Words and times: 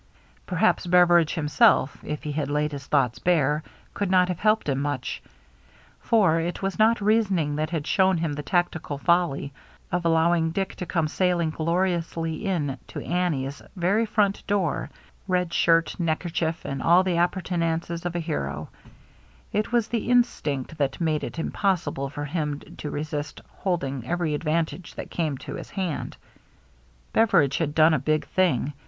Perhaps 0.47 0.87
Beveridge 0.87 1.35
himself, 1.35 1.95
if 2.03 2.23
he 2.23 2.31
had 2.31 2.49
laid 2.49 2.71
his 2.71 2.87
thoughts 2.87 3.19
bare, 3.19 3.61
could 3.93 4.09
not 4.09 4.29
have 4.29 4.39
helped 4.39 4.67
him 4.67 4.79
much. 4.81 5.21
For 5.99 6.39
it 6.39 6.63
was 6.63 6.79
not 6.79 7.01
reasoning 7.01 7.55
that 7.57 7.69
had 7.69 7.85
shown 7.85 8.17
him 8.17 8.33
the 8.33 8.41
tactical 8.41 8.97
folly 8.97 9.53
of 9.91 10.03
allowing 10.03 10.49
Dick 10.49 10.73
to 10.77 10.87
come 10.87 11.07
sailing 11.07 11.51
gloriously 11.51 12.43
in 12.47 12.79
to 12.87 12.99
Annie's 13.05 13.61
very 13.75 14.07
front 14.07 14.41
door,— 14.47 14.89
red 15.27 15.53
shirt, 15.53 15.95
neckerchief, 15.99 16.65
and 16.65 16.81
all 16.81 17.03
the 17.03 17.17
appurtenances 17.17 18.03
of 18.03 18.15
a 18.15 18.19
hero; 18.19 18.69
it 19.53 19.71
was 19.71 19.89
the 19.89 20.09
instinct 20.09 20.79
that 20.79 20.99
made 20.99 21.23
it 21.23 21.33
impos 21.33 21.83
sible 21.85 22.11
for 22.11 22.25
him 22.25 22.59
to 22.77 22.89
resist 22.89 23.39
holding 23.49 24.07
every 24.07 24.33
advantage 24.33 24.95
that 24.95 25.11
came 25.11 25.37
to 25.37 25.53
his 25.57 25.69
hand. 25.69 26.17
Beveridge 27.13 27.59
had 27.59 27.75
done 27.75 27.93
a 27.93 27.99
big 27.99 28.25
thing. 28.25 28.73